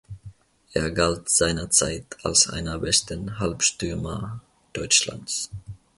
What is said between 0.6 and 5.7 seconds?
Er galt seinerzeit als einer besten Halbstürmer Deutschlands.